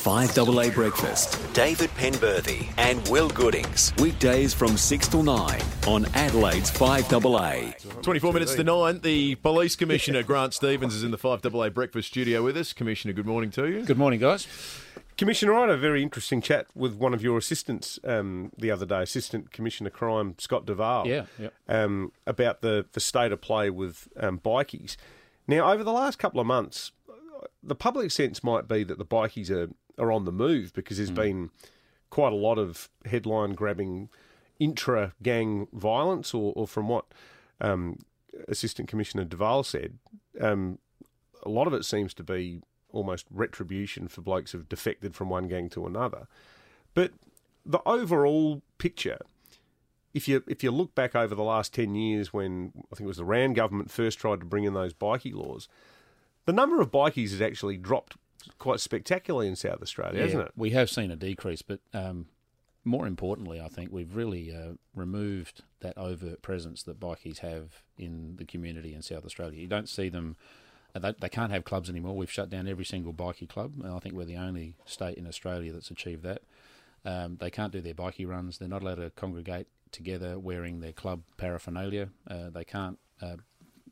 [0.00, 1.38] 5AA Breakfast.
[1.52, 3.92] David Penberthy and Will Goodings.
[3.98, 8.00] Weekdays from 6 till 9 on Adelaide's 5AA.
[8.02, 9.00] 24 minutes to 9.
[9.00, 12.72] The Police Commissioner, Grant Stevens, is in the 5AA Breakfast studio with us.
[12.72, 13.84] Commissioner, good morning to you.
[13.84, 14.46] Good morning, guys.
[15.18, 18.86] Commissioner, I had a very interesting chat with one of your assistants um, the other
[18.86, 21.52] day, Assistant Commissioner Crime Scott Duval, Yeah, yep.
[21.68, 24.96] um, about the, the state of play with um, bikies.
[25.46, 26.92] Now, over the last couple of months,
[27.62, 29.68] the public sense might be that the bikies are,
[30.00, 31.50] are on the move because there's been
[32.10, 34.08] quite a lot of headline grabbing
[34.58, 37.06] intra gang violence, or, or from what
[37.60, 37.98] um,
[38.48, 39.98] Assistant Commissioner Duval said,
[40.40, 40.78] um,
[41.42, 45.48] a lot of it seems to be almost retribution for blokes who've defected from one
[45.48, 46.26] gang to another.
[46.94, 47.12] But
[47.64, 49.18] the overall picture,
[50.12, 53.06] if you if you look back over the last ten years, when I think it
[53.06, 55.68] was the Rann government first tried to bring in those bikie laws,
[56.46, 58.16] the number of bikies has actually dropped
[58.58, 60.52] quite spectacularly in South Australia, hasn't it?
[60.56, 62.26] We have seen a decrease, but um,
[62.84, 68.36] more importantly, I think we've really uh, removed that overt presence that bikies have in
[68.36, 69.60] the community in South Australia.
[69.60, 70.36] You don't see them.
[70.94, 72.16] uh, They, they can't have clubs anymore.
[72.16, 75.26] We've shut down every single bikie club, and I think we're the only state in
[75.26, 76.42] Australia that's achieved that.
[77.04, 78.58] Um, they can't do their bikie runs.
[78.58, 82.10] They're not allowed to congregate together wearing their club paraphernalia.
[82.28, 82.98] Uh, they can't.
[83.20, 83.36] Uh,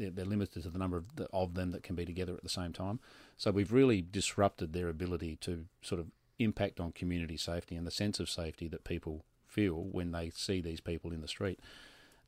[0.00, 2.42] they're, they're limited to the number of, the, of them that can be together at
[2.42, 3.00] the same time.
[3.36, 7.90] So we've really disrupted their ability to sort of impact on community safety and the
[7.90, 11.60] sense of safety that people feel when they see these people in the street.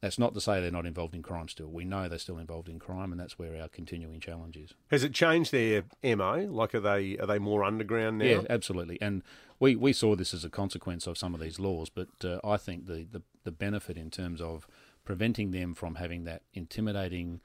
[0.00, 1.69] That's not to say they're not involved in crime still.
[1.69, 4.75] We know they're still involved in crime, and that's where our continuing challenge is.
[4.91, 6.48] Has it changed their mo?
[6.50, 8.25] Like, are they are they more underground now?
[8.25, 9.00] Yeah, absolutely.
[9.00, 9.23] And
[9.61, 12.56] we, we saw this as a consequence of some of these laws, but uh, I
[12.56, 14.67] think the, the, the benefit in terms of
[15.05, 17.41] preventing them from having that intimidating,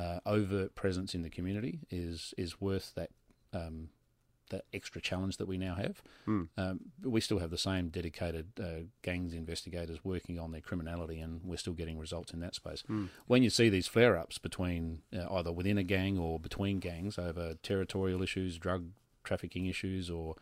[0.00, 3.10] uh, overt presence in the community is is worth that
[3.52, 3.88] um,
[4.50, 6.02] that extra challenge that we now have.
[6.56, 11.20] Um, but we still have the same dedicated uh, gangs investigators working on their criminality,
[11.20, 12.82] and we're still getting results in that space.
[13.26, 17.18] When you see these flare ups between uh, either within a gang or between gangs
[17.18, 18.86] over territorial issues, drug
[19.22, 20.34] trafficking issues, or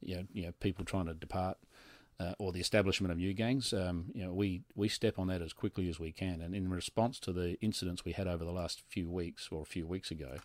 [0.00, 1.56] you know, you know people trying to depart.
[2.20, 5.42] Uh, or the establishment of new gangs, um, you know, we, we step on that
[5.42, 6.40] as quickly as we can.
[6.40, 9.64] And in response to the incidents we had over the last few weeks or a
[9.64, 10.36] few weeks ago,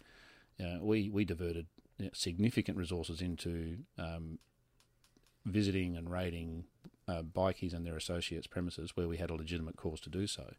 [0.59, 1.67] uh, we we diverted
[1.99, 4.39] know, significant resources into um,
[5.45, 6.65] visiting and raiding
[7.07, 10.53] uh, bikies and their associates' premises where we had a legitimate cause to do so,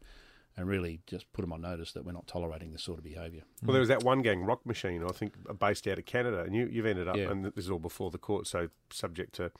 [0.57, 3.41] and really just put them on notice that we're not tolerating this sort of behaviour.
[3.63, 6.55] Well, there was that one gang, Rock Machine, I think, based out of Canada, and
[6.55, 7.31] you, you've ended up, Yeah.
[7.31, 9.51] and this is all before the court, so subject to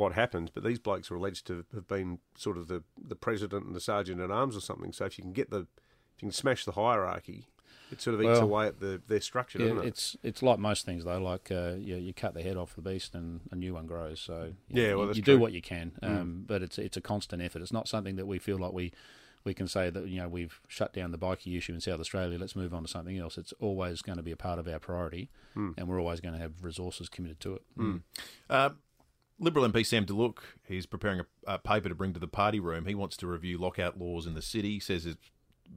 [0.00, 0.50] what happens.
[0.50, 3.80] But these blokes are alleged to have been sort of the, the president and the
[3.80, 4.92] sergeant at arms or something.
[4.92, 7.46] So if you can get the, if you can smash the hierarchy,
[7.92, 9.88] it sort of eats Well, away at the, their structure, Yeah, doesn't it?
[9.88, 11.18] it's it's like most things though.
[11.20, 14.20] Like uh, you, you cut the head off the beast and a new one grows.
[14.20, 15.22] So you, Yeah, well, you, you.
[15.22, 15.24] Mm.
[15.24, 17.62] do what you can, um, but it's it's a constant effort.
[17.62, 18.92] It's not something that we feel like we
[19.42, 22.38] we can say that you know we've shut down the bikie issue in South Australia.
[22.38, 23.36] Let's move on to something else.
[23.36, 25.74] It's always going to be a part of our priority, Mm.
[25.76, 27.62] and we're always going to have resources committed to it.
[28.48, 28.70] Uh,
[29.42, 30.36] Liberal MP Sam Duluk,
[30.68, 32.84] he's preparing a, a paper to bring to the party room.
[32.84, 34.74] He wants to review lockout laws in the city.
[34.74, 35.30] He says it's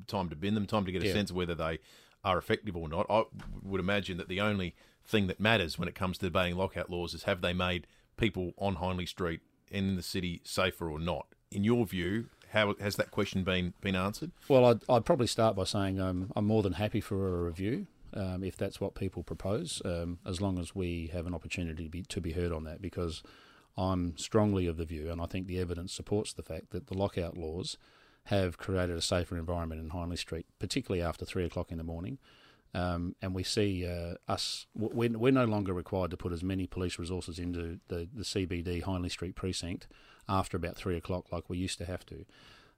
[0.07, 1.13] time to bin them, time to get a Yeah.
[1.13, 1.79] sense of whether they
[2.25, 3.05] are effective or not.
[3.09, 3.23] I
[3.63, 4.75] would imagine that the only
[5.05, 7.87] thing that matters when it comes to debating lockout laws is have they made
[8.17, 9.39] people on Hindley Street
[9.71, 11.27] and in the city safer or not.
[11.51, 14.31] In your view, how has that question been been answered?
[14.47, 17.87] Well, I'd, I'd probably start by saying um, I'm more than happy for a review
[18.13, 21.89] um, if that's what people propose, um, as long as we have an opportunity to
[21.89, 23.23] be, to be heard on that, because
[23.77, 26.97] I'm strongly of the view, and I think the evidence supports the fact that the
[26.97, 27.77] lockout laws
[28.25, 32.19] have created a safer environment in Hindley Street, particularly after three o'clock in the morning.
[32.75, 36.65] Um, and we see uh, us, we're, we're no longer required to put as many
[36.65, 39.87] police resources into the, the CBD Hindley Street precinct
[40.27, 42.25] after about three o'clock like we used to have to.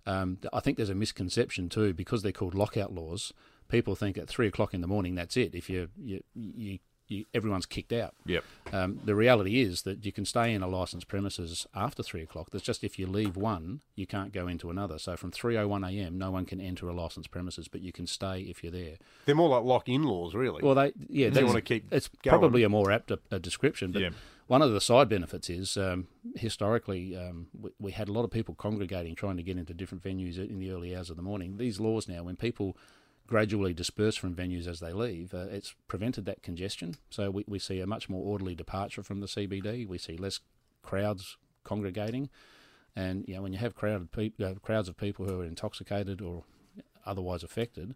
[0.06, 3.33] Um, I think there's a misconception too because they're called lockout laws.
[3.69, 5.56] People think at three o'clock in the morning that's it.
[5.56, 8.14] If you you, you, you everyone's kicked out.
[8.26, 8.44] Yep.
[8.74, 12.50] Um, the reality is that you can stay in a licensed premises after three o'clock.
[12.52, 14.98] That's just if you leave one, you can't go into another.
[15.00, 17.92] So from three o one a.m., no one can enter a licensed premises, but you
[17.92, 18.96] can stay if you're there.
[19.25, 20.62] They're more like lock-in laws, really.
[20.63, 22.38] Well, they yeah, they wanna keep It's going.
[22.40, 24.10] probably a more apt a, a description, but Yeah.
[24.48, 28.31] one of the side benefits is um, historically um, we, we had a lot of
[28.31, 31.58] people congregating, trying to get into different venues in the early hours of the morning.
[31.58, 32.78] These laws now, when people
[33.27, 36.95] gradually disperse from venues as they leave, uh, it's prevented that congestion.
[37.10, 39.88] So we, we see a much more orderly departure from the CBD.
[39.88, 40.39] We see less
[40.83, 42.30] crowds congregating,
[42.95, 46.22] and you know when you have crowded peop uh, crowds of people who are intoxicated
[46.22, 46.44] or
[47.06, 47.95] otherwise affected,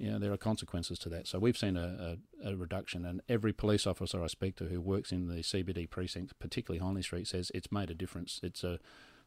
[0.00, 1.26] you know, there are consequences to that.
[1.26, 4.80] So we've seen a, a, a, reduction, and every police officer I speak to who
[4.80, 8.40] works in the CBD precinct, particularly Hindley Street, says it's made a difference.
[8.42, 8.78] It's a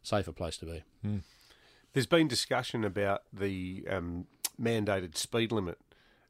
[0.02, 0.84] safer place to be.
[1.04, 1.18] Hmm.
[1.94, 4.26] There's been discussion about the um,
[4.62, 5.78] mandated speed limit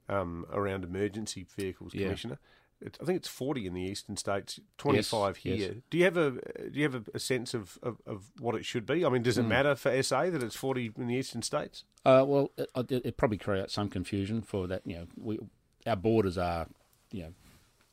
[0.10, 2.06] um, around emergency vehicles, Yeah.
[2.06, 2.40] Commissioner.
[2.81, 5.58] It, I think it's 40 in the eastern states, 25 yes.
[5.58, 5.75] here.
[5.90, 8.86] Do you have a do you have a, sense of, of, of what it should
[8.86, 9.06] be?
[9.06, 11.86] I mean, does it matter for SA that it's 40 in the eastern states?
[12.04, 14.81] Uh, well, it, it, it probably creates some confusion for that.
[14.86, 15.40] You know, we
[15.88, 16.68] our borders are,
[17.12, 17.34] you know,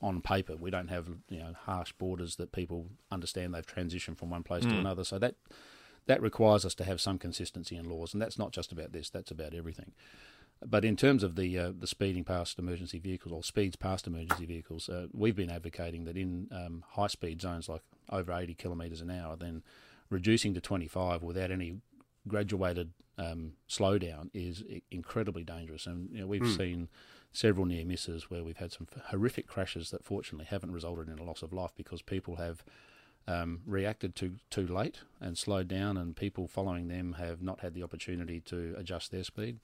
[0.02, 0.56] on paper.
[0.56, 3.54] We don't have you know harsh borders that people understand.
[3.54, 5.04] They've transitioned from one place to another.
[5.04, 5.36] So that
[6.06, 9.10] that requires us to have some consistency in laws, and that's not just about this.
[9.10, 9.92] That's about everything.
[10.64, 14.44] But in terms of the uh, the speeding past emergency vehicles or speeds past emergency
[14.44, 19.00] vehicles, uh, we've been advocating that in um, high speed zones like over 80 kilometres
[19.00, 19.62] an hour, then
[20.10, 21.76] reducing to 25 without any
[22.28, 25.86] graduated um, slowdown is incredibly dangerous.
[25.86, 26.88] And you know, we've seen
[27.32, 31.22] several near misses where we've had some horrific crashes that fortunately haven't resulted in a
[31.22, 32.64] loss of life because people have
[33.28, 37.74] um, reacted too too late and slowed down, and people following them have not had
[37.74, 39.58] the opportunity to adjust their speed.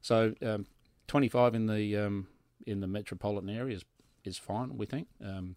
[0.00, 0.66] So, um,
[1.08, 2.28] 25 in the um,
[2.66, 3.84] in the metropolitan area is,
[4.24, 4.76] is fine.
[4.78, 5.56] We think um,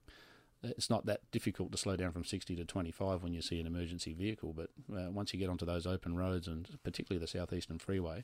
[0.63, 3.67] it's not that difficult to slow down from 60 to 25 when you see an
[3.67, 7.77] emergency vehicle, but uh, once you get onto those open roads and particularly the southeastern
[7.79, 8.23] freeway.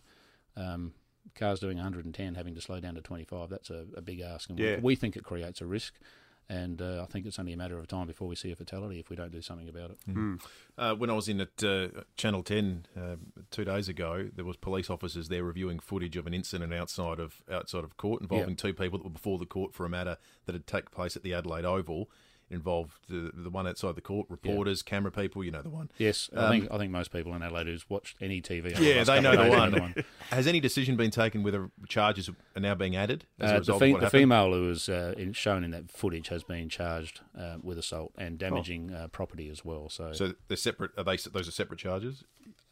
[0.57, 0.94] Um,
[1.35, 4.50] Cars doing 110, having to slow down to 25, that's a, a big ask.
[4.50, 4.75] And Yeah.
[4.77, 5.94] we, we think it creates a risk.
[6.49, 8.99] And uh, I think it's only a matter of time before we see a fatality
[8.99, 9.99] if we don't do something about it.
[10.77, 13.15] Uh, when I was in at uh, Channel 10 uh,
[13.51, 17.41] two days ago, there was police officers there reviewing footage of an incident outside of
[17.49, 18.55] outside of court involving Yeah.
[18.55, 21.23] two people that were before the court for a matter that had taken place at
[21.23, 22.09] the Adelaide Oval.
[22.51, 25.44] Involved the the one outside the court, reporters, camera people.
[25.44, 25.89] You know the one.
[25.98, 28.71] Yes, I think I think most people in Adelaide who's watched any TV.
[28.71, 29.71] over the Yeah, they know the one.
[29.71, 30.06] the
[30.36, 33.80] Has any decision been taken whether charges are now being added as a Uh, the
[33.80, 37.56] fe- the female who was uh, in, shown in that footage has been charged uh,
[37.63, 39.89] with assault and damaging uh, property as well.
[39.89, 40.92] So, So they're separate.
[40.97, 41.18] Are they?
[41.18, 42.24] Those are separate charges.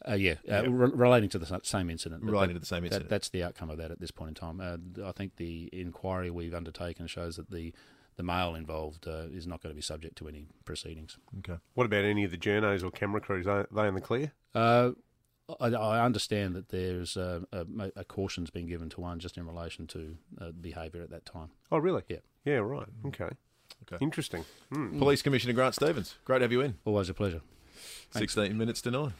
[0.08, 2.22] uh, yeah, uh, re- relating to the same incident.
[2.22, 3.10] Relating that- to the same that- incident.
[3.10, 4.60] that's the outcome of that at this point in time.
[4.60, 7.72] Uh, I think the inquiry we've undertaken shows that the
[8.20, 11.16] the male involved uh, is not going to be subject to any proceedings.
[11.38, 11.58] Okay.
[11.72, 13.46] What about any of the journos or camera crews?
[13.46, 14.32] Are they in the clear?
[14.54, 14.90] Uh,
[15.58, 17.64] I, I understand that there's a, a,
[17.96, 21.48] a caution's been given to one just in relation to uh, behaviour at that time.
[21.72, 22.02] Oh, really?
[22.08, 22.18] Yeah.
[22.44, 22.88] Yeah, right.
[23.06, 23.30] Okay.
[23.90, 24.04] Okay.
[24.04, 24.44] Interesting.
[24.70, 24.98] Hmm.
[24.98, 26.16] Police Commissioner Grant Stevens.
[26.26, 26.76] Great to have you in.
[26.84, 27.40] Always a pleasure.
[28.10, 29.14] 16 minutes to nine.